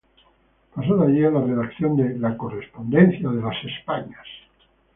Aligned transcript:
Pasó 0.73 0.97
de 0.97 1.05
allí 1.05 1.23
a 1.25 1.29
la 1.29 1.41
redacción 1.43 1.95
de 1.95 2.17
"La 2.17 2.35
Correspondencia 2.35 3.29
de 3.29 3.43
España". 3.77 4.17